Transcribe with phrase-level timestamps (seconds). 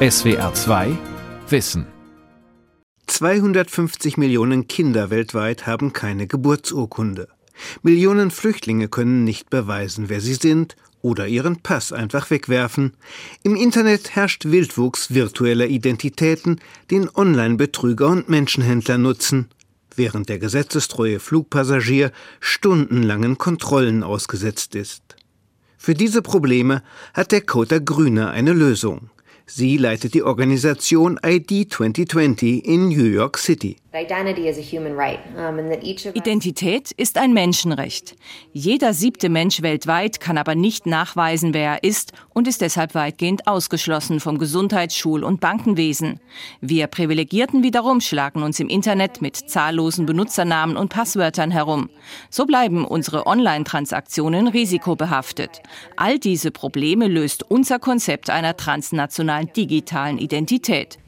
[0.00, 0.96] SWR 2
[1.48, 1.84] Wissen
[3.08, 7.26] 250 Millionen Kinder weltweit haben keine Geburtsurkunde.
[7.82, 12.92] Millionen Flüchtlinge können nicht beweisen, wer sie sind oder ihren Pass einfach wegwerfen.
[13.42, 16.60] Im Internet herrscht Wildwuchs virtueller Identitäten,
[16.92, 19.48] den Online-Betrüger und Menschenhändler nutzen,
[19.96, 25.16] während der gesetzestreue Flugpassagier stundenlangen Kontrollen ausgesetzt ist.
[25.76, 26.84] Für diese Probleme
[27.14, 29.10] hat der Coder Grüner eine Lösung.
[29.50, 33.76] Sie leitet die Organisation ID 2020 in New York City.
[36.14, 38.14] Identität ist ein Menschenrecht.
[38.52, 43.46] Jeder siebte Mensch weltweit kann aber nicht nachweisen, wer er ist und ist deshalb weitgehend
[43.46, 46.20] ausgeschlossen vom Gesundheits-, Schul- und Bankenwesen.
[46.60, 51.88] Wir Privilegierten wiederum schlagen uns im Internet mit zahllosen Benutzernamen und Passwörtern herum.
[52.28, 55.62] So bleiben unsere Online-Transaktionen risikobehaftet.
[55.96, 60.98] All diese Probleme löst unser Konzept einer transnationalen digitalen Identität.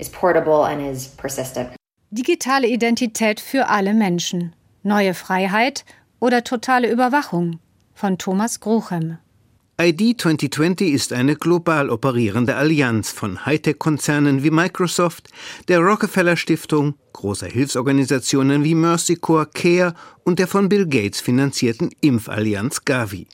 [2.10, 4.54] Digitale Identität für alle Menschen.
[4.82, 5.84] Neue Freiheit
[6.18, 7.60] oder totale Überwachung
[7.95, 9.18] von Thomas Gruchem.
[9.80, 15.30] ID 2020 ist eine global operierende Allianz von Hightech-Konzernen wie Microsoft,
[15.68, 21.90] der Rockefeller Stiftung, großer Hilfsorganisationen wie Mercy Corps, CARE und der von Bill Gates finanzierten
[22.02, 23.26] Impfallianz Gavi.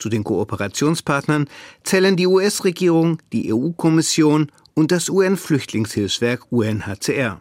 [0.00, 1.46] Zu den Kooperationspartnern
[1.84, 7.40] zählen die US-Regierung, die EU-Kommission und das UN-Flüchtlingshilfswerk UNHCR.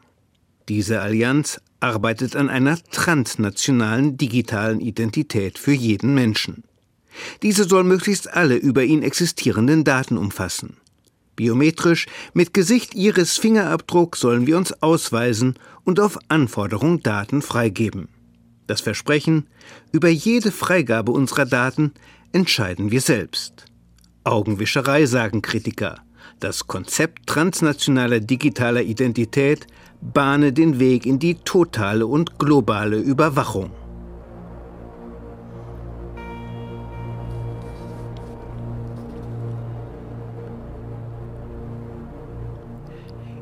[0.67, 6.63] Diese Allianz arbeitet an einer transnationalen digitalen Identität für jeden Menschen.
[7.41, 10.77] Diese soll möglichst alle über ihn existierenden Daten umfassen.
[11.37, 18.09] Biometrisch mit Gesicht Iris Fingerabdruck sollen wir uns ausweisen und auf Anforderung Daten freigeben.
[18.67, 19.47] Das Versprechen,
[19.93, 21.93] über jede Freigabe unserer Daten
[22.31, 23.66] entscheiden wir selbst.
[24.23, 26.02] Augenwischerei, sagen Kritiker.
[26.39, 29.67] Das Konzept transnationaler digitaler Identität
[30.02, 33.71] bahne den Weg in die totale und globale Überwachung.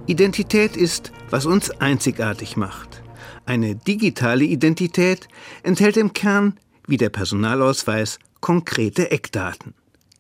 [0.08, 3.04] Identität ist, was uns einzigartig macht.
[3.46, 5.28] Eine digitale Identität
[5.64, 6.58] enthält im Kern,
[6.88, 9.74] wie der Personalausweis, konkrete Eckdaten.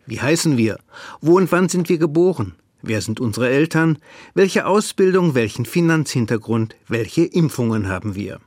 [0.06, 0.80] Wie heißen wir?
[1.22, 2.56] Wo und wann sind wir geboren?
[2.82, 3.98] Wer sind unsere Eltern?
[4.34, 8.40] Welche Ausbildung, welchen Finanzhintergrund, welche Impfungen haben wir?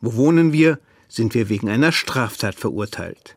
[0.00, 0.78] Wo wohnen wir?
[1.08, 3.36] Sind wir wegen einer Straftat verurteilt?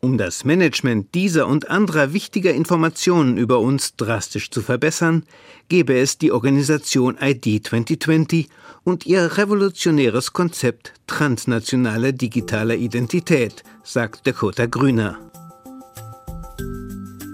[0.00, 5.24] Um das Management dieser und anderer wichtiger Informationen über uns drastisch zu verbessern,
[5.68, 8.48] gebe es die Organisation ID 2020
[8.84, 15.18] und ihr revolutionäres Konzept transnationaler digitaler Identität, sagt Dakota Grüner.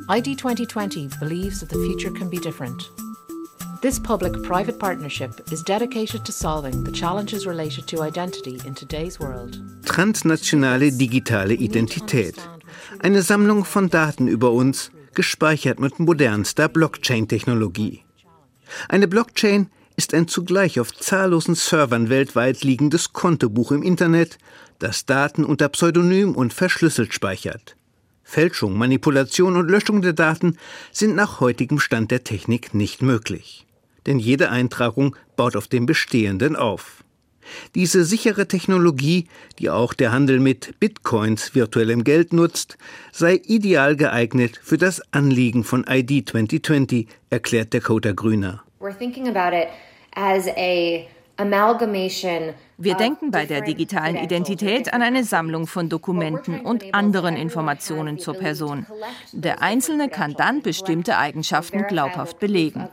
[0.09, 2.91] ID 2020 believes that the future can be different.
[3.83, 9.19] This public private partnership is dedicated to solving the challenges related to identity in today's
[9.19, 9.59] world.
[9.87, 12.35] Transnationale digitale Identität.
[12.99, 18.05] Eine Sammlung von Daten über uns, gespeichert mit modernster Blockchain-Technologie.
[18.91, 24.37] Eine Blockchain ist ein zugleich auf zahllosen Servern weltweit liegendes Kontobuch im Internet,
[24.79, 27.77] das Daten unter Pseudonym und verschlüsselt speichert.
[28.25, 30.59] Fälschung, Manipulation und Löschung der Daten
[30.93, 33.67] sind nach heutigem Stand der Technik nicht möglich.
[34.07, 37.05] Denn jede Eintragung baut auf dem Bestehenden auf.
[37.75, 39.27] Diese sichere Technologie,
[39.59, 42.79] die auch der Handel mit Bitcoins, virtuellem Geld nutzt,
[43.13, 48.63] sei ideal geeignet für das Anliegen von ID 2020, erklärt der Coder Grüner.
[48.81, 49.69] We're thinking about it
[50.15, 51.07] as a
[52.83, 58.35] wir denken bei der digitalen Identität an eine Sammlung von Dokumenten und anderen Informationen zur
[58.35, 58.87] Person.
[59.33, 62.89] Der Einzelne kann dann bestimmte Eigenschaften glaubhaft belegen.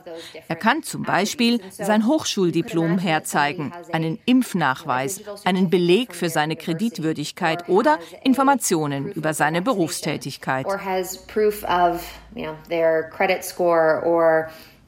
[0.46, 7.98] Er kann zum Beispiel sein Hochschuldiplom herzeigen, einen Impfnachweis, einen Beleg für seine Kreditwürdigkeit oder
[8.24, 10.66] Informationen über seine Berufstätigkeit.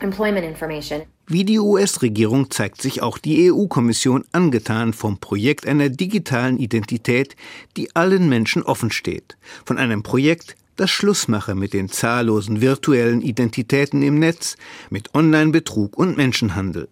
[0.02, 1.02] Employment information.
[1.32, 7.36] Wie die US-Regierung zeigt sich auch die EU-Kommission angetan vom Projekt einer digitalen Identität,
[7.76, 9.36] die allen Menschen offen steht.
[9.64, 14.56] Von einem Projekt, das Schluss mache mit den zahllosen virtuellen Identitäten im Netz,
[14.90, 16.88] mit Online-Betrug und Menschenhandel.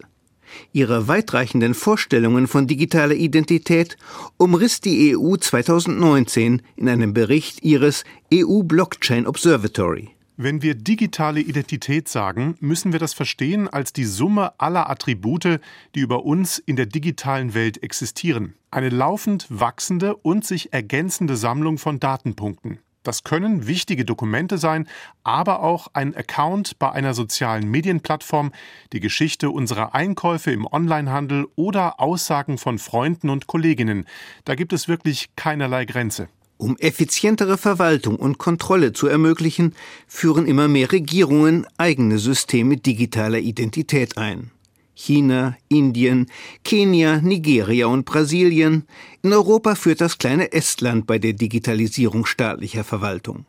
[0.73, 3.97] Ihre weitreichenden Vorstellungen von digitaler Identität
[4.37, 10.11] umriss die EU 2019 in einem Bericht ihres EU Blockchain Observatory.
[10.41, 15.61] Wenn wir digitale Identität sagen, müssen wir das verstehen als die Summe aller Attribute,
[15.97, 18.55] die über uns in der digitalen Welt existieren.
[18.71, 22.79] Eine laufend wachsende und sich ergänzende Sammlung von Datenpunkten.
[23.03, 24.87] Das können wichtige Dokumente sein,
[25.25, 28.53] aber auch ein Account bei einer sozialen Medienplattform,
[28.93, 34.07] die Geschichte unserer Einkäufe im Onlinehandel oder Aussagen von Freunden und Kolleginnen.
[34.45, 36.29] Da gibt es wirklich keinerlei Grenze.
[36.59, 39.75] Um effizientere Verwaltung und Kontrolle zu ermöglichen,
[40.09, 44.51] führen immer mehr Regierungen eigene Systeme digitaler Identität ein.
[44.93, 46.27] China, Indien,
[46.65, 48.89] Kenia, Nigeria und Brasilien.
[49.23, 53.47] In Europa führt das kleine Estland bei der Digitalisierung staatlicher Verwaltung.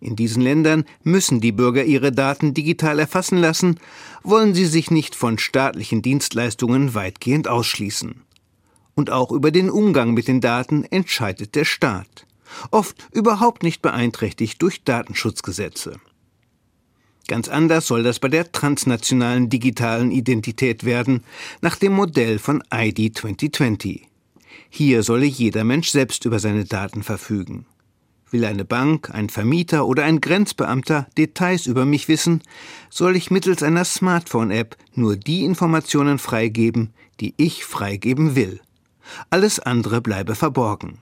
[0.00, 3.80] In diesen Ländern müssen die Bürger ihre Daten digital erfassen lassen,
[4.22, 8.22] wollen sie sich nicht von staatlichen Dienstleistungen weitgehend ausschließen.
[8.94, 12.27] Und auch über den Umgang mit den Daten entscheidet der Staat,
[12.70, 16.00] oft überhaupt nicht beeinträchtigt durch Datenschutzgesetze.
[17.28, 21.24] Ganz anders soll das bei der transnationalen digitalen Identität werden,
[21.60, 24.08] nach dem Modell von ID 2020.
[24.70, 27.66] Hier solle jeder Mensch selbst über seine Daten verfügen.
[28.30, 32.42] Will eine Bank, ein Vermieter oder ein Grenzbeamter Details über mich wissen,
[32.90, 38.60] soll ich mittels einer Smartphone-App nur die Informationen freigeben, die ich freigeben will.
[39.30, 40.98] Alles andere bleibe verborgen.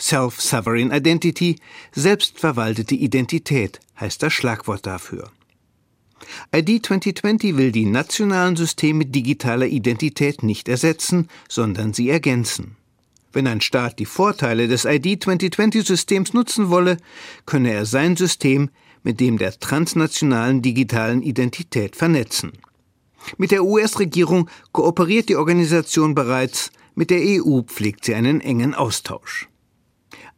[0.00, 1.56] Self-Sovereign Identity,
[1.92, 5.30] selbstverwaltete Identität, heißt das Schlagwort dafür.
[6.54, 12.76] ID 2020 will die nationalen Systeme digitaler Identität nicht ersetzen, sondern sie ergänzen.
[13.32, 16.96] Wenn ein Staat die Vorteile des ID 2020-Systems nutzen wolle,
[17.46, 18.70] könne er sein System
[19.02, 22.52] mit dem der transnationalen digitalen Identität vernetzen.
[23.36, 29.49] Mit der US-Regierung kooperiert die Organisation bereits, mit der EU pflegt sie einen engen Austausch.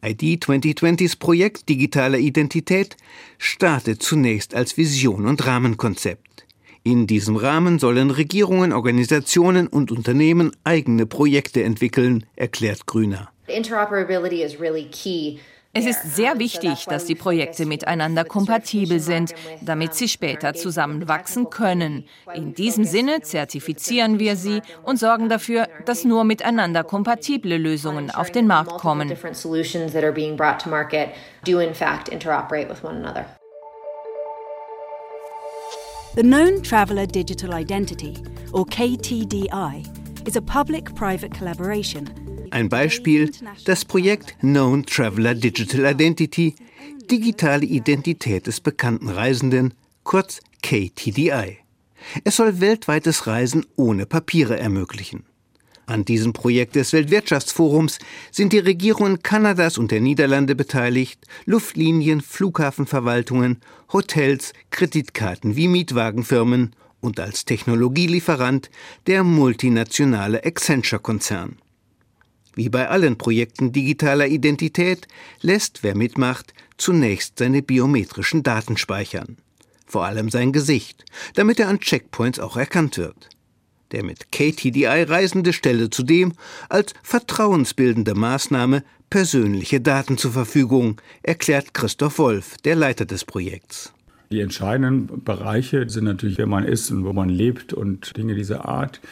[0.04, 2.96] ID 2020s Projekt Digitale Identität
[3.38, 6.44] startet zunächst als Vision und Rahmenkonzept.
[6.82, 13.30] In diesem Rahmen sollen Regierungen, Organisationen und Unternehmen eigene Projekte entwickeln, erklärt Grüner.
[13.46, 15.38] Interoperability is really key
[15.74, 22.04] es ist sehr wichtig, dass die Projekte miteinander kompatibel sind, damit sie später zusammenwachsen können.
[22.34, 28.30] In diesem Sinne zertifizieren wir sie und sorgen dafür, dass nur miteinander kompatible Lösungen auf
[28.30, 29.08] den Markt kommen.
[36.14, 38.18] The Known Traveller Digital Identity,
[38.52, 39.82] or KTDI,
[40.26, 43.32] is a public-private collaboration ein Beispiel
[43.64, 46.54] das Projekt Known Traveler Digital Identity,
[47.10, 51.58] digitale Identität des bekannten Reisenden, kurz KTDI.
[52.24, 55.24] Es soll weltweites Reisen ohne Papiere ermöglichen.
[55.86, 57.98] An diesem Projekt des Weltwirtschaftsforums
[58.30, 63.58] sind die Regierungen Kanadas und der Niederlande beteiligt, Luftlinien, Flughafenverwaltungen,
[63.92, 68.70] Hotels, Kreditkarten wie Mietwagenfirmen und als Technologielieferant
[69.06, 71.56] der multinationale Accenture-Konzern.
[72.54, 75.08] Wie bei allen Projekten digitaler Identität
[75.40, 79.36] lässt wer mitmacht zunächst seine biometrischen Daten speichern.
[79.86, 81.04] Vor allem sein Gesicht,
[81.34, 83.28] damit er an Checkpoints auch erkannt wird.
[83.92, 86.32] Der mit KTDI Reisende stelle zudem
[86.68, 93.92] als vertrauensbildende Maßnahme persönliche Daten zur Verfügung, erklärt Christoph Wolf, der Leiter des Projekts.
[94.30, 98.66] Die entscheidenden Bereiche sind natürlich, wer man ist und wo man lebt und Dinge dieser
[98.66, 99.02] Art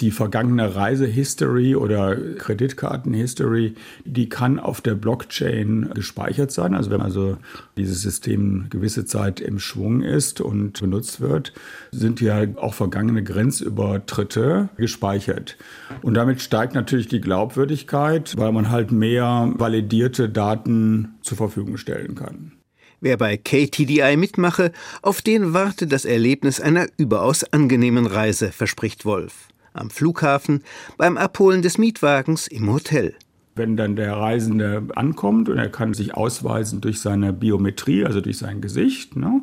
[0.00, 6.74] die vergangene Reisehistory oder Kreditkartenhistory, die kann auf der Blockchain gespeichert sein.
[6.74, 7.38] Also wenn also
[7.76, 11.52] dieses System gewisse Zeit im Schwung ist und benutzt wird,
[11.92, 15.56] sind ja auch vergangene Grenzübertritte gespeichert.
[16.02, 22.14] Und damit steigt natürlich die Glaubwürdigkeit, weil man halt mehr validierte Daten zur Verfügung stellen
[22.14, 22.52] kann.
[23.00, 24.72] Wer bei KTDI mitmache,
[25.02, 30.62] auf den warte das Erlebnis einer überaus angenehmen Reise, verspricht Wolf am Flughafen,
[30.96, 33.14] beim Abholen des Mietwagens im Hotel.
[33.54, 38.38] Wenn dann der Reisende ankommt und er kann sich ausweisen durch seine Biometrie, also durch
[38.38, 39.42] sein Gesicht, ne,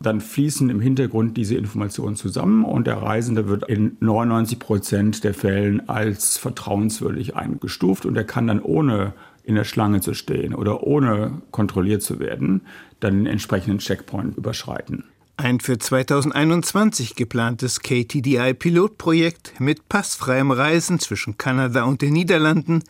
[0.00, 5.34] dann fließen im Hintergrund diese Informationen zusammen und der Reisende wird in 99 Prozent der
[5.34, 10.82] Fällen als vertrauenswürdig eingestuft und er kann dann ohne in der Schlange zu stehen oder
[10.84, 12.62] ohne kontrolliert zu werden,
[13.00, 15.04] dann den entsprechenden Checkpoint überschreiten.
[15.40, 22.82] Ein für 2021 geplantes KTDI-Pilotprojekt mit passfreiem Reisen zwischen Kanada und den Niederlanden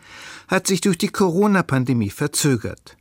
[0.49, 2.97] hat sich durch die Corona-Pandemie verzögert.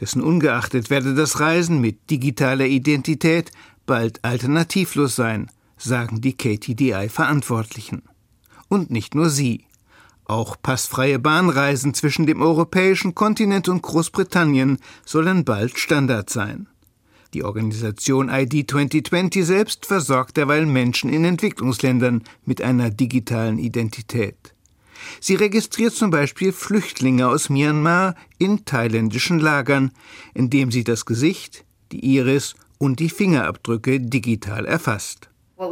[0.00, 3.50] Dessen ungeachtet werde das Reisen mit digitaler Identität
[3.84, 8.04] bald alternativlos sein, sagen die KTDI-Verantwortlichen.
[8.68, 9.66] Und nicht nur sie.
[10.24, 16.66] Auch passfreie Bahnreisen zwischen dem europäischen Kontinent und Großbritannien sollen bald Standard sein.
[17.34, 24.54] Die Organisation ID 2020 selbst versorgt derweil Menschen in Entwicklungsländern mit einer digitalen Identität.
[25.20, 29.90] Sie registriert zum Beispiel Flüchtlinge aus Myanmar in thailändischen Lagern,
[30.32, 35.28] indem sie das Gesicht, die Iris und die Fingerabdrücke digital erfasst.
[35.56, 35.70] Uh,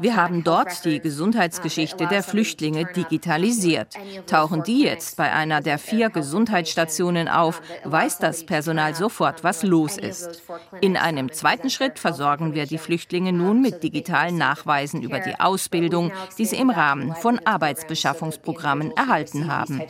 [0.00, 3.88] Wir haben dort die Gesundheitsgeschichte der Flüchtlinge digitalisiert.
[4.26, 9.98] Tauchen die jetzt bei einer der vier Gesundheitsstationen auf, weiß das Personal sofort, was los
[9.98, 10.42] ist.
[10.80, 16.12] In einem zweiten Schritt versorgen wir die Flüchtlinge nun mit digitalen Nachweisen über die Ausbildung,
[16.38, 19.82] die sie im Rahmen von Arbeitsbeschaffungsprogrammen erhalten haben.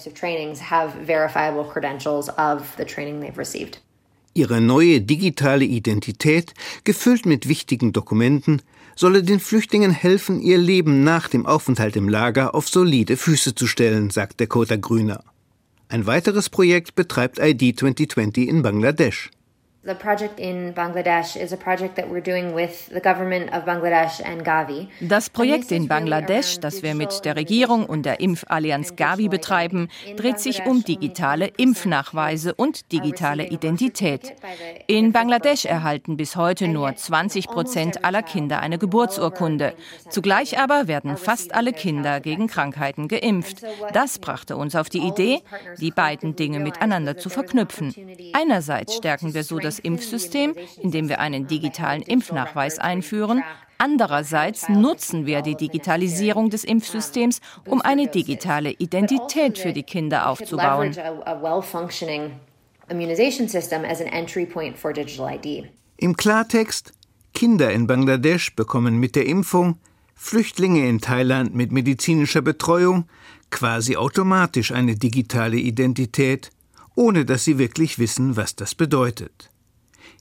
[4.37, 6.53] Ihre neue digitale Identität,
[6.85, 8.61] gefüllt mit wichtigen Dokumenten,
[8.95, 13.67] solle den Flüchtlingen helfen, ihr Leben nach dem Aufenthalt im Lager auf solide Füße zu
[13.67, 15.25] stellen, sagt der Kota Grüner.
[15.89, 19.31] Ein weiteres Projekt betreibt ID 2020 in Bangladesch.
[19.87, 24.21] The project in Bangladesh is a project that we're doing with the government of Bangladesh
[24.21, 24.89] and Gavi.
[25.01, 30.41] Das Projekt in Bangladesch, das wir mit der Regierung und der Impfallianz Gavi betreiben, dreht
[30.41, 34.35] sich um digitale Impfnachweise und digitale Identität.
[34.89, 39.73] In Bangladesch erhalten bis heute nur 20 Prozent aller Kinder eine Geburtsurkunde.
[40.09, 43.63] Zugleich aber werden fast alle Kinder gegen Krankheiten geimpft.
[43.93, 45.43] Das brachte uns auf die Idee,
[45.79, 47.95] die beiden Dinge miteinander zu verknüpfen.
[48.33, 53.43] Einerseits stärken wir so das das Impfsystem, indem wir einen digitalen Impfnachweis einführen.
[53.79, 60.97] Andererseits nutzen wir die Digitalisierung des Impfsystems, um eine digitale Identität für die Kinder aufzubauen.
[65.99, 66.93] Im Klartext,
[67.35, 69.79] Kinder in Bangladesch bekommen mit der Impfung,
[70.15, 73.07] Flüchtlinge in Thailand mit medizinischer Betreuung
[73.51, 76.51] quasi automatisch eine digitale Identität,
[76.95, 79.51] ohne dass sie wirklich wissen, was das bedeutet.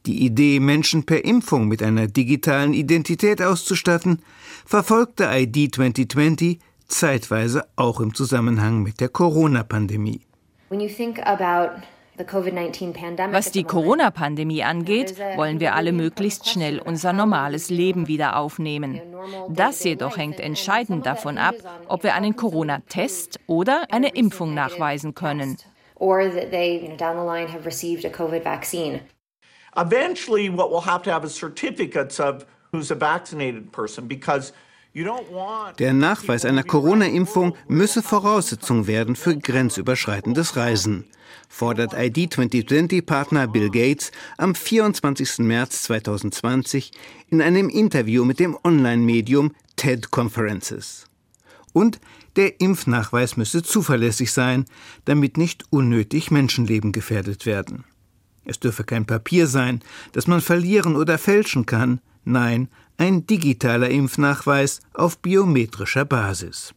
[0.05, 4.21] Die Idee, Menschen per Impfung mit einer digitalen Identität auszustatten,
[4.65, 10.21] verfolgte ID 2020 zeitweise auch im Zusammenhang mit der Corona-Pandemie.
[13.31, 19.01] Was die Corona-Pandemie angeht, wollen wir alle möglichst schnell unser normales Leben wieder aufnehmen.
[19.49, 21.55] Das jedoch hängt entscheidend davon ab,
[21.87, 25.57] ob wir einen Corona-Test oder eine Impfung nachweisen können.
[29.77, 34.53] Eventually, what we'll have to have is certificates of who's a vaccinated person because
[35.77, 41.03] der Nachweis einer Corona-Impfung müsse Voraussetzung werden für grenzüberschreitendes Reisen,
[41.49, 45.39] fordert ID 2020-Partner Bill Gates am 24.
[45.39, 46.91] März 2020
[47.29, 51.07] in einem Interview mit dem Online-Medium TED Conferences.
[51.73, 51.99] Und
[52.37, 54.63] der Impfnachweis müsse zuverlässig sein,
[55.03, 57.83] damit nicht unnötig Menschenleben gefährdet werden.
[58.45, 59.81] Es dürfe kein Papier sein,
[60.13, 66.73] das man verlieren oder fälschen kann, nein, ein digitaler Impfnachweis auf biometrischer Basis.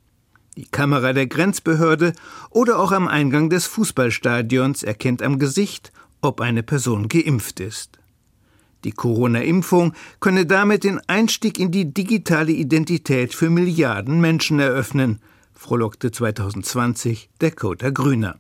[0.57, 2.15] Die Kamera der Grenzbehörde
[2.51, 7.99] oder auch am Eingang des Fußballstadions erkennt am Gesicht, ob eine Person geimpft ist.
[8.85, 15.21] Die Corona-Impfung könne damit den Einstieg in die digitale Identität für Milliarden Menschen eröffnen,
[15.53, 18.37] frohlockte 2020 der Kota Grüner.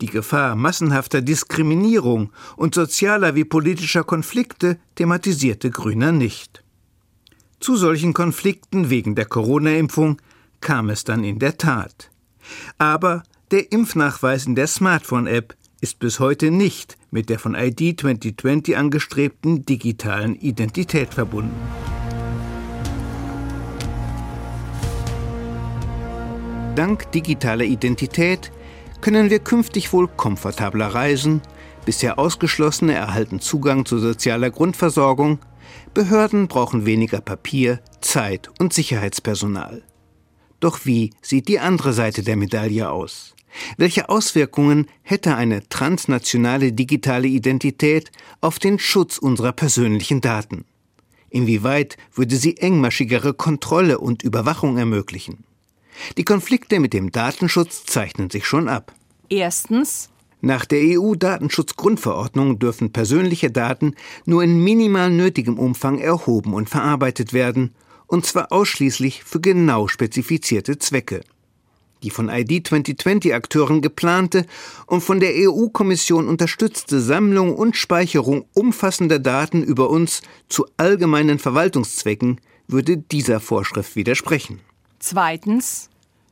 [0.00, 6.62] Die Gefahr massenhafter Diskriminierung und sozialer wie politischer Konflikte thematisierte Grüner nicht.
[7.60, 10.20] Zu solchen Konflikten wegen der Corona-Impfung
[10.60, 12.10] kam es dann in der Tat.
[12.76, 18.76] Aber der Impfnachweis in der Smartphone-App ist bis heute nicht mit der von ID 2020
[18.76, 21.54] angestrebten digitalen Identität verbunden.
[26.74, 28.52] Dank digitaler Identität
[29.06, 31.40] können wir künftig wohl komfortabler reisen,
[31.84, 35.38] bisher Ausgeschlossene erhalten Zugang zu sozialer Grundversorgung,
[35.94, 39.84] Behörden brauchen weniger Papier, Zeit und Sicherheitspersonal.
[40.58, 43.36] Doch wie sieht die andere Seite der Medaille aus?
[43.76, 48.10] Welche Auswirkungen hätte eine transnationale digitale Identität
[48.40, 50.64] auf den Schutz unserer persönlichen Daten?
[51.30, 55.44] Inwieweit würde sie engmaschigere Kontrolle und Überwachung ermöglichen?
[56.18, 58.95] Die Konflikte mit dem Datenschutz zeichnen sich schon ab.
[59.28, 63.94] Erstens nach der EU-Datenschutzgrundverordnung dürfen persönliche Daten
[64.26, 67.74] nur in minimal nötigem Umfang erhoben und verarbeitet werden,
[68.06, 71.22] und zwar ausschließlich für genau spezifizierte Zwecke.
[72.02, 74.46] Die von ID 2020-Akteuren geplante
[74.86, 82.40] und von der EU-Kommission unterstützte Sammlung und Speicherung umfassender Daten über uns zu allgemeinen Verwaltungszwecken
[82.68, 84.60] würde dieser Vorschrift widersprechen.
[84.98, 85.88] Zweitens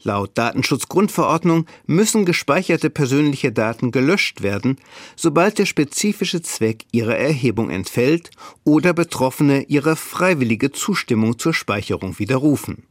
[0.07, 4.77] Laut Datenschutzgrundverordnung müssen gespeicherte persönliche Daten gelöscht werden,
[5.17, 8.31] sobald der spezifische Zweck ihrer Erhebung entfällt
[8.65, 12.85] oder Betroffene ihre freiwillige Zustimmung zur Speicherung widerrufen.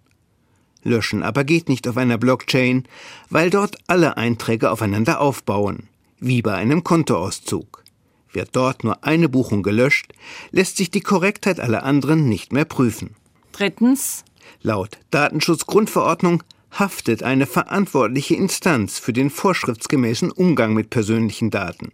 [0.82, 2.86] Löschen aber geht nicht auf einer Blockchain,
[3.29, 5.88] weil dort alle Einträge aufeinander aufbauen,
[6.20, 7.84] wie bei einem Kontoauszug.
[8.32, 10.13] Wird dort nur eine Buchung gelöscht,
[10.50, 13.12] lässt sich die Korrektheit aller anderen nicht mehr prüfen.
[13.51, 14.25] Drittens.
[14.63, 16.41] Laut Datenschutzgrundverordnung
[16.74, 21.92] haftet eine verantwortliche Instanz für den vorschriftsgemäßen Umgang mit persönlichen Daten.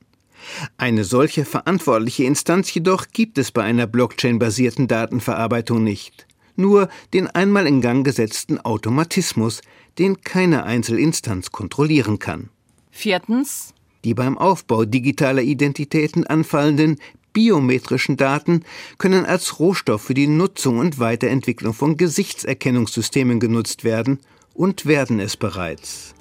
[0.78, 6.28] Eine solche verantwortliche Instanz jedoch gibt es bei einer Blockchain-basierten Datenverarbeitung nicht.
[6.56, 9.62] Nur den einmal in Gang gesetzten Automatismus,
[9.98, 12.50] den keine Einzelinstanz kontrollieren kann.
[12.90, 13.74] Viertens.
[14.06, 17.00] Die beim Aufbau digitaler Identitäten anfallenden
[17.34, 18.64] biometrischen Daten
[18.98, 24.20] können als Rohstoff für die Nutzung und Weiterentwicklung von Gesichtserkennungssystemen genutzt werden
[24.60, 26.14] und werden es bereits.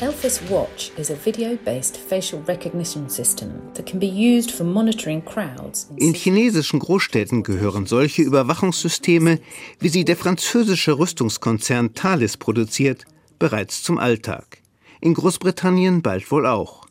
[0.00, 5.88] Elphys Watch is a video-based facial recognition system that can be used for monitoring crowds.
[5.94, 9.38] In chinesischen Großstädten gehören solche Überwachungssysteme,
[9.78, 13.04] wie sie der französische Rüstungskonzern Thales produziert,
[13.38, 14.58] bereits zum Alltag.
[15.00, 16.86] In Großbritannien bald wohl auch.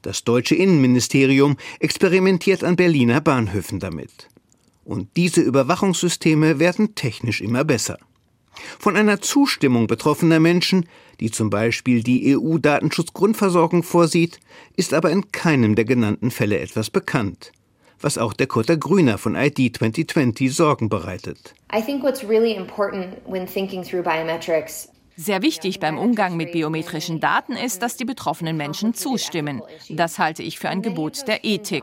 [0.00, 4.28] Das deutsche Innenministerium experimentiert an Berliner Bahnhöfen damit.
[4.84, 7.98] Und diese Überwachungssysteme werden technisch immer besser.
[8.78, 10.88] Von einer Zustimmung betroffener Menschen,
[11.20, 14.40] die zum Beispiel die EU-Datenschutzgrundversorgung vorsieht,
[14.76, 17.52] ist aber in keinem der genannten Fälle etwas bekannt
[18.00, 21.54] was auch der Kotter Grüner von ID 2020 Sorgen bereitet.
[21.74, 24.88] I think what's really important when thinking through biometrics
[25.20, 29.62] sehr wichtig beim Umgang mit biometrischen Daten ist, dass die betroffenen Menschen zustimmen.
[29.90, 31.82] Das halte ich für ein Gebot der Ethik.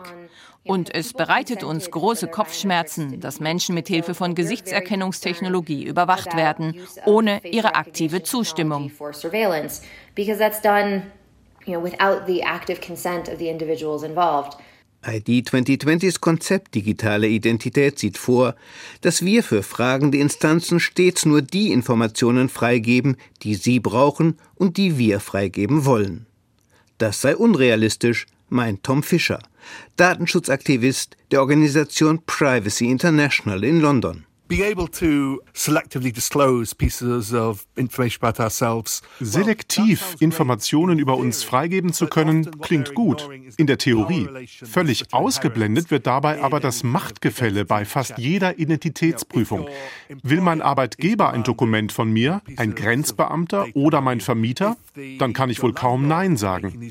[0.66, 7.40] Und es bereitet uns große Kopfschmerzen, dass Menschen mit Hilfe von Gesichtserkennungstechnologie überwacht werden, ohne
[7.46, 8.92] ihre aktive Zustimmung.
[15.08, 18.56] ID 2020s Konzept digitale Identität sieht vor,
[19.02, 24.98] dass wir für fragende Instanzen stets nur die Informationen freigeben, die sie brauchen und die
[24.98, 26.26] wir freigeben wollen.
[26.98, 29.40] Das sei unrealistisch, meint Tom Fischer,
[29.98, 34.26] Datenschutzaktivist der Organisation Privacy International in London.
[39.20, 44.30] Selektiv Informationen über uns freigeben zu können, klingt gut, in der Theorie.
[44.48, 49.68] Völlig ausgeblendet wird dabei aber das Machtgefälle bei fast jeder Identitätsprüfung.
[50.22, 54.78] Will mein Arbeitgeber ein Dokument von mir, ein Grenzbeamter oder mein Vermieter?
[55.18, 56.88] Dann kann ich wohl kaum Nein sagen.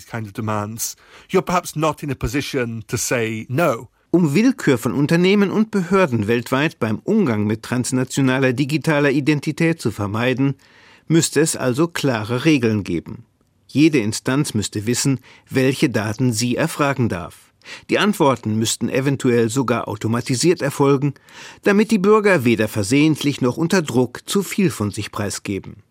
[4.14, 10.54] Um Willkür von Unternehmen und Behörden weltweit beim Umgang mit transnationaler digitaler Identität zu vermeiden,
[11.08, 13.24] müsste es also klare Regeln geben.
[13.66, 15.18] Jede Instanz müsste wissen,
[15.50, 17.52] welche Daten sie erfragen darf.
[17.90, 21.14] Die Antworten müssten eventuell sogar automatisiert erfolgen,
[21.64, 25.82] damit die Bürger weder versehentlich noch unter Druck zu viel von sich preisgeben.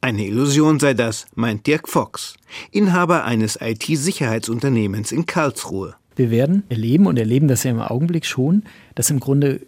[0.00, 2.36] Eine Illusion sei das, meint Dirk Fox,
[2.70, 5.96] Inhaber eines IT-Sicherheitsunternehmens in Karlsruhe.
[6.16, 9.60] Wir werden erleben und erleben das ja im Augenblick schon, dass im Grunde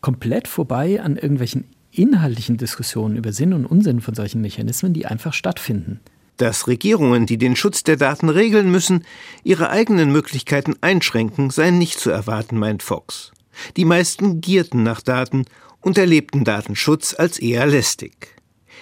[0.00, 5.34] komplett vorbei an irgendwelchen inhaltlichen Diskussionen über Sinn und Unsinn von solchen Mechanismen, die einfach
[5.34, 6.00] stattfinden.
[6.38, 9.04] Dass Regierungen, die den Schutz der Daten regeln müssen,
[9.44, 13.32] ihre eigenen Möglichkeiten einschränken, sei nicht zu erwarten, meint Fox.
[13.76, 15.44] Die meisten gierten nach Daten
[15.80, 18.28] und erlebten Datenschutz als eher lästig.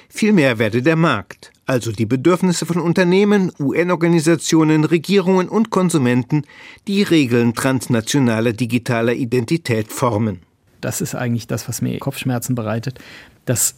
[0.08, 6.42] Vielmehr werde der Markt, also die Bedürfnisse von Unternehmen, UN-Organisationen, Regierungen und Konsumenten,
[6.88, 10.40] die Regeln transnationaler digitaler Identität formen.
[10.80, 12.98] Das ist eigentlich das, was mir Kopfschmerzen bereitet,
[13.44, 13.76] dass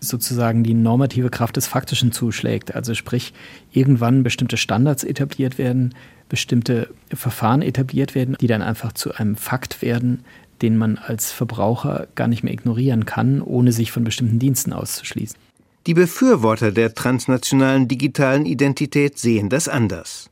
[0.00, 2.74] sozusagen die normative Kraft des Faktischen zuschlägt.
[2.74, 3.34] Also sprich,
[3.72, 5.94] irgendwann bestimmte Standards etabliert werden,
[6.30, 10.24] bestimmte Verfahren etabliert werden, die dann einfach zu einem Fakt werden,
[10.62, 15.43] den man als Verbraucher gar nicht mehr ignorieren kann, ohne sich von bestimmten Diensten auszuschließen.
[15.86, 20.30] Die Befürworter der transnationalen digitalen Identität sehen das anders.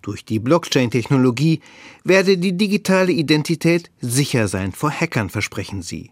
[0.00, 1.60] Durch die Blockchain-Technologie
[2.04, 6.10] werde die digitale Identität sicher sein vor Hackern, versprechen sie.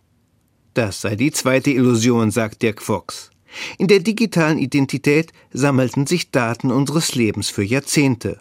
[0.75, 3.31] Das sei die zweite Illusion, sagt Dirk Fox.
[3.79, 8.41] In der digitalen Identität sammelten sich Daten unseres Lebens für Jahrzehnte.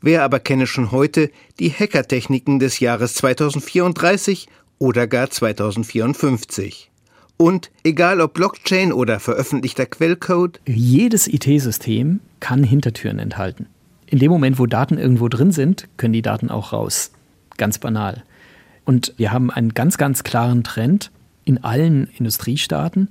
[0.00, 6.90] Wer aber kenne schon heute die Hackertechniken des Jahres 2034 oder gar 2054?
[7.36, 10.60] Und egal ob Blockchain oder veröffentlichter Quellcode.
[10.66, 13.66] Jedes IT-System kann Hintertüren enthalten.
[14.06, 17.10] In dem Moment, wo Daten irgendwo drin sind, können die Daten auch raus.
[17.56, 18.22] Ganz banal.
[18.84, 21.10] Und wir haben einen ganz, ganz klaren Trend
[21.44, 23.08] in allen Industriestaaten,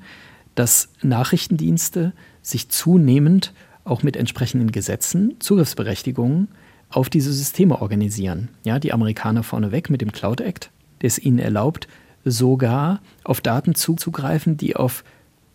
[0.55, 6.47] dass Nachrichtendienste sich zunehmend auch mit entsprechenden Gesetzen Zugriffsberechtigungen
[6.89, 8.49] auf diese Systeme organisieren.
[8.63, 10.69] Ja, die Amerikaner vorneweg mit dem Cloud Act,
[11.01, 11.88] der es ihnen erlaubt,
[12.23, 15.03] sogar auf Daten zuzugreifen, die auf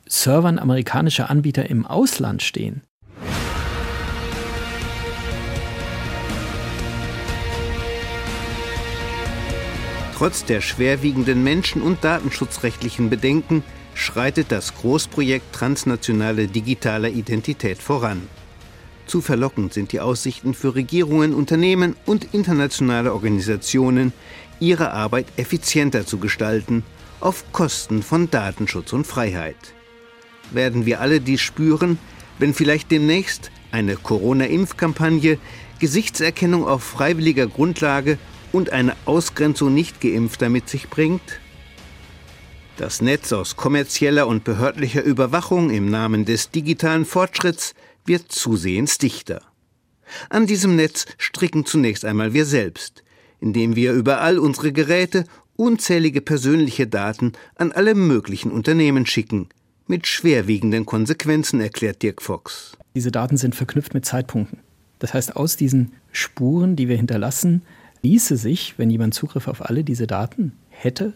[0.07, 2.83] Servern amerikanischer Anbieter im Ausland stehen.
[10.17, 13.63] Trotz der schwerwiegenden menschen- und datenschutzrechtlichen Bedenken
[13.95, 18.23] schreitet das Großprojekt transnationale digitale Identität voran.
[19.07, 24.13] Zu verlockend sind die Aussichten für Regierungen, Unternehmen und internationale Organisationen,
[24.61, 26.85] ihre Arbeit effizienter zu gestalten,
[27.21, 29.75] auf Kosten von Datenschutz und Freiheit.
[30.51, 31.99] Werden wir alle dies spüren,
[32.39, 35.39] wenn vielleicht demnächst eine Corona-Impfkampagne,
[35.79, 38.19] Gesichtserkennung auf freiwilliger Grundlage
[38.53, 41.41] und eine Ausgrenzung nicht geimpfter mit sich bringt?
[42.77, 47.75] Das Netz aus kommerzieller und behördlicher Überwachung im Namen des digitalen Fortschritts
[48.07, 49.43] wird zusehends dichter.
[50.31, 53.03] An diesem Netz stricken zunächst einmal wir selbst,
[53.41, 55.25] indem wir über all unsere Geräte
[55.57, 59.49] unzählige persönliche Daten an alle möglichen Unternehmen schicken,
[59.87, 62.77] mit schwerwiegenden Konsequenzen, erklärt Dirk Fox.
[62.95, 64.59] Diese Daten sind verknüpft mit Zeitpunkten.
[64.99, 67.63] Das heißt, aus diesen Spuren, die wir hinterlassen,
[68.03, 71.13] ließe sich, wenn jemand Zugriff auf alle diese Daten hätte,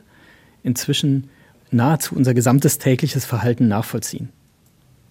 [0.63, 1.29] inzwischen
[1.71, 4.31] nahezu unser gesamtes tägliches Verhalten nachvollziehen.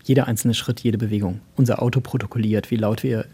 [0.04, 1.42] Jeder einzelne Schritt, jede Bewegung.
[1.56, 3.26] Unser Auto protokolliert, wie laut wir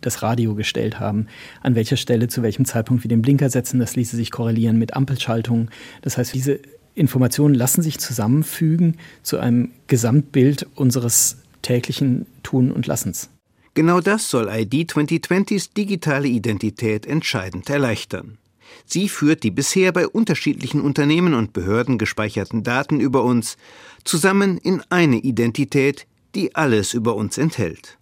[0.00, 1.26] das Radio gestellt haben,
[1.62, 3.78] an welcher Stelle, zu welchem Zeitpunkt wir den Blinker setzen.
[3.78, 5.70] Das ließe sich korrelieren mit Ampelschaltungen.
[6.02, 6.60] Das heißt, diese
[6.94, 13.30] Informationen lassen sich zusammenfügen zu einem Gesamtbild unseres täglichen Tun und Lassens.
[13.74, 18.38] Genau das soll ID 2020s digitale Identität entscheidend erleichtern.
[18.84, 23.56] Sie führt die bisher bei unterschiedlichen Unternehmen und Behörden gespeicherten Daten über uns
[24.04, 27.97] zusammen in eine Identität, die alles über uns enthält.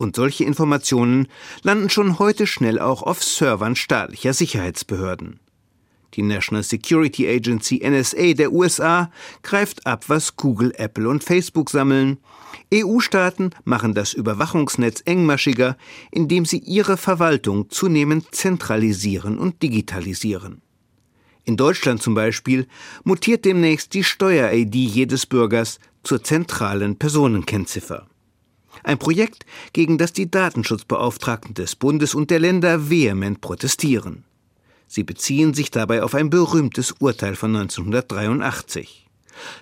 [0.00, 1.28] Und solche Informationen
[1.62, 5.40] landen schon heute schnell auch auf Servern staatlicher Sicherheitsbehörden.
[6.14, 9.10] Die National Security Agency NSA der USA
[9.42, 12.16] greift ab, was Google, Apple und Facebook sammeln.
[12.72, 15.76] EU-Staaten machen das Überwachungsnetz engmaschiger,
[16.10, 20.62] indem sie ihre Verwaltung zunehmend zentralisieren und digitalisieren.
[21.44, 22.66] In Deutschland zum Beispiel
[23.04, 28.09] mutiert demnächst die Steuer-ID jedes Bürgers zur zentralen Personenkennziffer.
[28.82, 34.24] Ein Projekt, gegen das die Datenschutzbeauftragten des Bundes und der Länder vehement protestieren.
[34.86, 39.06] Sie beziehen sich dabei auf ein berühmtes Urteil von 1983.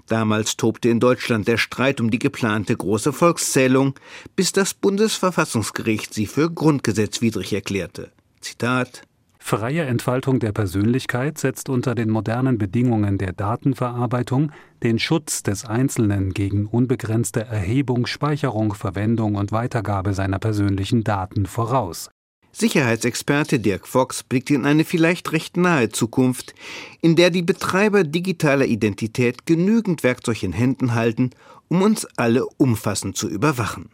[0.06, 3.94] Damals tobte in Deutschland der Streit um die geplante große Volkszählung,
[4.36, 8.10] bis das Bundesverfassungsgericht sie für grundgesetzwidrig erklärte.
[8.40, 9.02] Zitat
[9.38, 16.34] Freie Entfaltung der Persönlichkeit setzt unter den modernen Bedingungen der Datenverarbeitung den Schutz des Einzelnen
[16.34, 22.10] gegen unbegrenzte Erhebung, Speicherung, Verwendung und Weitergabe seiner persönlichen Daten voraus.
[22.52, 26.54] Sicherheitsexperte Dirk Fox blickt in eine vielleicht recht nahe Zukunft,
[27.00, 31.30] in der die Betreiber digitaler Identität genügend Werkzeug in Händen halten,
[31.68, 33.90] um uns alle umfassend zu überwachen.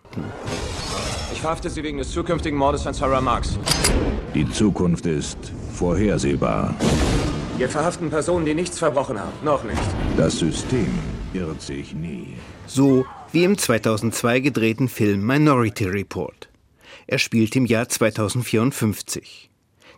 [1.33, 3.59] Ich verhafte Sie wegen des zukünftigen Mordes an Sarah Marks.
[4.35, 6.75] Die Zukunft ist vorhersehbar.
[7.57, 9.33] Wir verhaften Personen, die nichts verbrochen haben.
[9.45, 9.81] Noch nicht.
[10.17, 10.89] Das System
[11.33, 12.35] irrt sich nie.
[12.67, 16.49] So wie im 2002 gedrehten Film Minority Report.
[17.07, 19.51] Er spielt im Jahr 2054.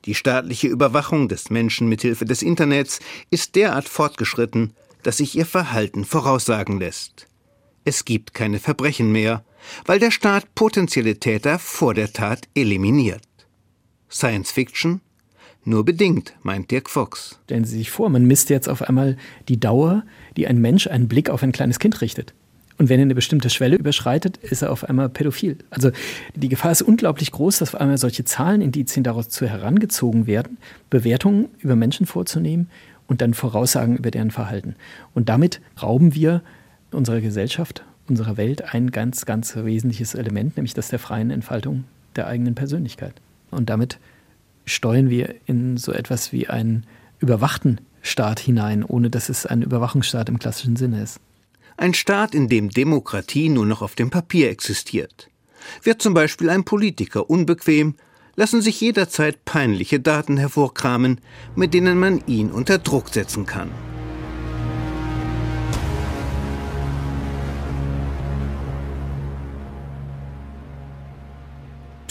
[0.05, 6.05] Die staatliche Überwachung des Menschen mithilfe des Internets ist derart fortgeschritten, dass sich ihr Verhalten
[6.05, 7.27] voraussagen lässt.
[7.85, 9.45] Es gibt keine Verbrechen mehr,
[9.87, 13.23] weil der Staat potenzielle Täter vor der Tat eliminiert.
[14.11, 15.01] Science Fiction?
[15.69, 17.41] Nur bedingt, meint Dirk Fox.
[17.47, 19.17] Stellen Sie sich vor, man misst jetzt auf einmal
[19.49, 20.05] die Dauer,
[20.37, 22.35] die ein Mensch einen Blick auf ein kleines Kind richtet.
[22.79, 25.59] Und wenn er eine bestimmte Schwelle überschreitet, ist er auf einmal pädophil.
[25.71, 25.91] Also
[26.37, 31.49] die Gefahr ist unglaublich groß, dass auf einmal solche Zahlenindizien daraus zu herangezogen werden, Bewertungen
[31.59, 32.71] über Menschen vorzunehmen
[33.09, 34.77] und dann Voraussagen über deren Verhalten.
[35.15, 36.43] Und damit rauben wir
[36.93, 41.83] unserer Gesellschaft, unserer Welt ein ganz, ganz wesentliches Element, nämlich das der freien Entfaltung
[42.15, 43.15] der eigenen Persönlichkeit.
[43.51, 43.99] Und damit
[44.67, 46.87] steuern wir in so etwas wie einen
[47.19, 51.21] überwachten Staat hinein, ohne dass es ein Überwachungsstaat im klassischen Sinne ist.
[51.77, 55.29] Ein Staat, in dem Demokratie nur noch auf dem Papier existiert.
[55.83, 57.97] Wird zum Beispiel ein Politiker unbequem,
[58.35, 61.21] lassen sich jederzeit peinliche Daten hervorkramen,
[61.55, 63.71] mit denen man ihn unter Druck setzen kann.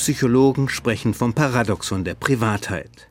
[0.06, 3.10] Psychologen sprechen vom Paradoxon der Privatheit.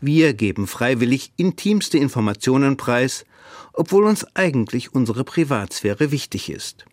[0.00, 3.26] Wir geben freiwillig intimste Informationen preis,
[3.74, 6.86] obwohl uns eigentlich unsere Privatsphäre wichtig ist.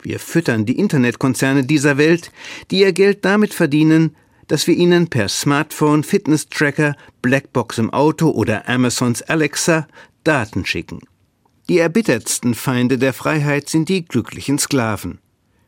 [0.00, 2.30] Wir füttern die Internetkonzerne dieser Welt,
[2.70, 4.14] die ihr Geld damit verdienen,
[4.46, 9.88] dass wir ihnen per Smartphone, Fitness-Tracker, Blackbox im Auto oder Amazons Alexa
[10.22, 11.00] Daten schicken.
[11.68, 15.18] Die erbittertsten Feinde der Freiheit sind die glücklichen Sklaven,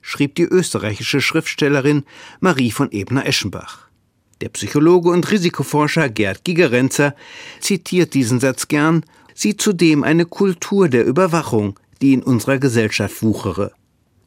[0.06, 2.04] schrieb die österreichische Schriftstellerin
[2.38, 3.88] Marie von Ebner-Eschenbach.
[4.40, 7.16] Der Psychologe und Risikoforscher Gerd Gigerenzer
[7.58, 13.72] zitiert diesen Satz gern, sieht zudem eine Kultur der Überwachung, die in unserer Gesellschaft wuchere,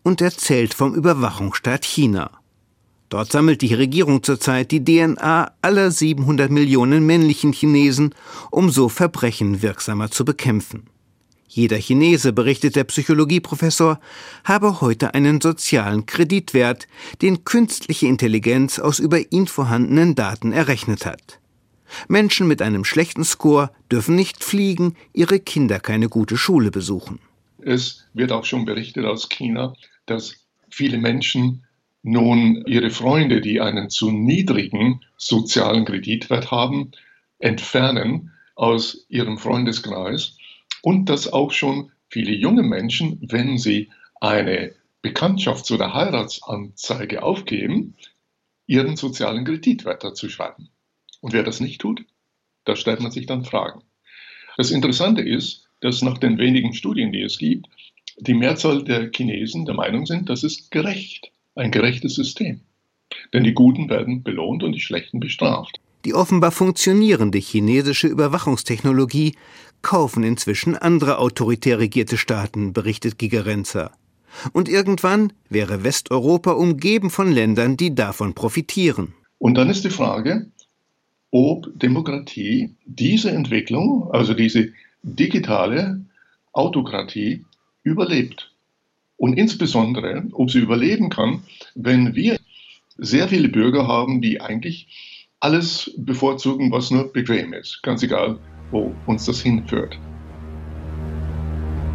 [0.03, 2.31] und erzählt vom Überwachungsstaat China.
[3.07, 8.13] Dort sammelt die Regierung zurzeit die DNA aller 700 Millionen männlichen Chinesen,
[8.51, 10.89] um so Verbrechen wirksamer zu bekämpfen.
[11.51, 13.99] Jeder Chinese, berichtet der Psychologieprofessor,
[14.43, 16.88] habe heute einen sozialen Kreditwert,
[17.23, 21.39] den künstliche Intelligenz aus über ihn vorhandenen Daten errechnet hat.
[22.07, 27.17] Menschen mit einem schlechten Score dürfen nicht fliegen, ihre Kinder keine gute Schule besuchen.
[27.57, 29.73] Es wird auch schon berichtet aus China,
[30.05, 30.35] dass
[30.69, 31.63] viele Menschen
[32.03, 36.91] nun ihre Freunde, die einen zu niedrigen sozialen Kreditwert haben,
[37.39, 40.38] entfernen aus ihrem Freundeskreis
[40.81, 43.89] und dass auch schon viele junge Menschen, wenn sie
[44.19, 47.95] eine Bekanntschafts- oder Heiratsanzeige aufgeben,
[48.67, 50.69] ihren sozialen Kreditwert dazu schreiben.
[51.21, 52.05] Und wer das nicht tut,
[52.65, 53.81] da stellt man sich dann Fragen.
[54.57, 57.67] Das Interessante ist, dass nach den wenigen Studien, die es gibt,
[58.17, 62.61] die Mehrzahl der Chinesen der Meinung sind, das ist gerecht, ein gerechtes System.
[63.33, 65.78] Denn die Guten werden belohnt und die Schlechten bestraft.
[66.05, 69.35] Die offenbar funktionierende chinesische Überwachungstechnologie
[69.81, 73.91] kaufen inzwischen andere autoritär regierte Staaten, berichtet Gigerenzer.
[74.53, 79.13] Und irgendwann wäre Westeuropa umgeben von Ländern, die davon profitieren.
[79.39, 80.47] Und dann ist die Frage,
[81.31, 84.69] ob Demokratie diese Entwicklung, also diese
[85.03, 86.05] digitale
[86.53, 87.45] Autokratie,
[87.83, 88.51] überlebt.
[89.17, 91.43] Und insbesondere, ob sie überleben kann,
[91.75, 92.38] wenn wir
[92.97, 94.88] sehr viele Bürger haben, die eigentlich
[95.39, 97.82] alles bevorzugen, was nur bequem ist.
[97.84, 98.38] Ganz egal,
[98.71, 99.97] wo uns das hinführt.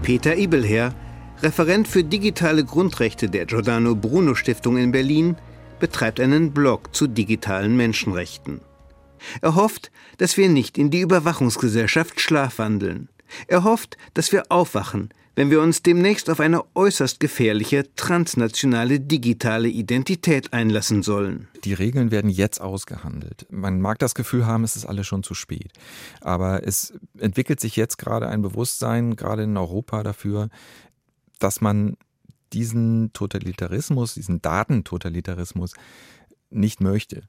[0.03, 0.95] Peter Ibelherr,
[1.43, 5.37] Referent für digitale Grundrechte der Giordano Bruno Stiftung in Berlin,
[5.81, 8.61] betreibt einen Blog zu digitalen Menschenrechten.
[9.41, 13.09] Er hofft, dass wir nicht in die Überwachungsgesellschaft schlafwandeln.
[13.49, 19.69] Er hofft, dass wir aufwachen, wenn wir uns demnächst auf eine äußerst gefährliche transnationale digitale
[19.69, 21.49] Identität einlassen sollen.
[21.65, 23.47] Die Regeln werden jetzt ausgehandelt.
[23.51, 25.73] Man mag das Gefühl haben, es ist alles schon zu spät.
[26.21, 30.49] Aber es entwickelt sich jetzt gerade ein Bewusstsein, gerade in Europa dafür,
[31.39, 31.97] dass man
[32.53, 35.75] diesen Totalitarismus, diesen Datentotalitarismus
[36.51, 37.23] nicht möchte.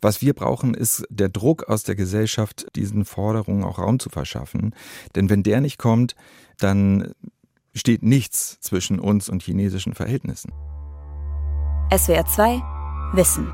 [0.00, 4.74] Was wir brauchen, ist der Druck aus der Gesellschaft, diesen Forderungen auch Raum zu verschaffen.
[5.16, 6.14] Denn wenn der nicht kommt,
[6.58, 7.14] dann
[7.74, 10.52] steht nichts zwischen uns und chinesischen Verhältnissen.
[11.96, 12.62] SWR 2
[13.14, 13.52] Wissen.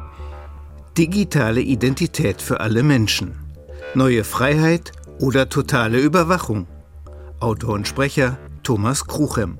[0.98, 3.38] Digitale Identität für alle Menschen.
[3.94, 6.66] Neue Freiheit oder totale Überwachung.
[7.40, 9.58] Autor und Sprecher Thomas Kruchem.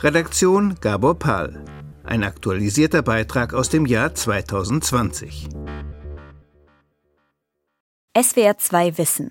[0.00, 1.64] Redaktion Gabor Pahl.
[2.04, 5.48] Ein aktualisierter Beitrag aus dem Jahr 2020.
[8.20, 9.30] SWR 2 Wissen.